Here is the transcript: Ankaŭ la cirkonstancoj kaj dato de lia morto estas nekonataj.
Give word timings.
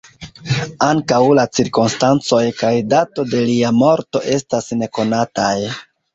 Ankaŭ 0.85 1.19
la 1.39 1.43
cirkonstancoj 1.57 2.39
kaj 2.63 2.73
dato 2.95 3.27
de 3.35 3.43
lia 3.51 3.71
morto 3.83 4.25
estas 4.39 4.73
nekonataj. 4.83 5.55